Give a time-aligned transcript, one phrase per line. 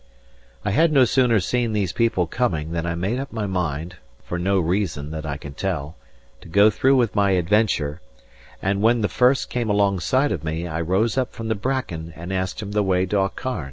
[0.65, 4.39] I had no sooner seen these people coming than I made up my mind (for
[4.39, 5.95] no reason that I can tell)
[6.41, 8.01] to go through with my adventure;
[8.63, 12.33] and when the first came alongside of me, I rose up from the bracken and
[12.33, 13.59] asked him the way to Aucharn.